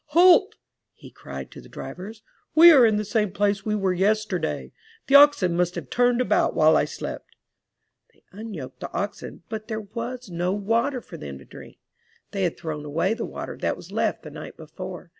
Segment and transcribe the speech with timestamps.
[0.17, 0.55] "Halt!"
[0.95, 2.23] he cried to the drivers.
[2.55, 4.71] "We are in the same place where we were yesterday.
[5.05, 7.35] The oxen must have turned about while I slept."
[8.11, 10.65] They unyoked the oxen, but there was no water
[11.01, 11.77] 201 MY BOOK HOUSE for them to drink.
[12.31, 15.09] They had thrown away the water that was left the night before.